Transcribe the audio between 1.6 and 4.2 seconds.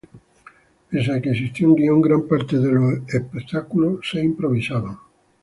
un guion, gran parte de los espectáculos